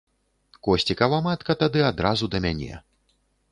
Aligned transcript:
Косцікава 0.67 1.19
матка 1.27 1.57
тады 1.61 1.85
адразу 1.91 2.33
да 2.37 2.43
мяне. 2.49 2.83